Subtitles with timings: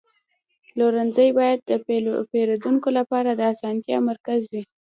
[0.67, 1.71] پلورنځی باید د
[2.33, 4.63] پیرودونکو لپاره د اسانتیا مرکز وي.